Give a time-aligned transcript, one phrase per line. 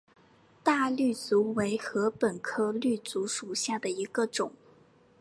[0.63, 4.51] 大绿竹为禾本科绿竹属下的一个种。